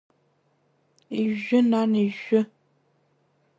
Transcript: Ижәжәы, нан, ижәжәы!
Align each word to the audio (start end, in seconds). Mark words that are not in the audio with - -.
Ижәжәы, 1.19 1.59
нан, 1.69 1.91
ижәжәы! 2.03 2.41